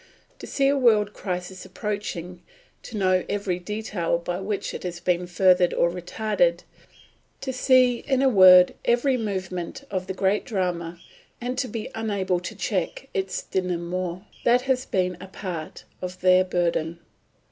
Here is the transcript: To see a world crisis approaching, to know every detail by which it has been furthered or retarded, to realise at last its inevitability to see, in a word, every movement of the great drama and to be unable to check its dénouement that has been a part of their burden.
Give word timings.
To 0.39 0.47
see 0.47 0.67
a 0.67 0.75
world 0.75 1.13
crisis 1.13 1.63
approaching, 1.63 2.41
to 2.81 2.97
know 2.97 3.23
every 3.29 3.59
detail 3.59 4.17
by 4.17 4.39
which 4.39 4.73
it 4.73 4.81
has 4.81 4.99
been 4.99 5.27
furthered 5.27 5.75
or 5.75 5.91
retarded, 5.91 6.61
to 7.41 7.45
realise 7.45 7.45
at 7.45 7.47
last 7.47 7.47
its 7.47 7.69
inevitability 7.69 8.01
to 8.01 8.07
see, 8.07 8.13
in 8.15 8.21
a 8.23 8.27
word, 8.29 8.73
every 8.83 9.17
movement 9.17 9.83
of 9.91 10.07
the 10.07 10.15
great 10.15 10.43
drama 10.45 10.99
and 11.39 11.55
to 11.59 11.67
be 11.67 11.91
unable 11.93 12.39
to 12.39 12.55
check 12.55 13.09
its 13.13 13.45
dénouement 13.51 14.23
that 14.43 14.61
has 14.61 14.87
been 14.87 15.17
a 15.21 15.27
part 15.27 15.83
of 16.01 16.21
their 16.21 16.43
burden. 16.45 16.97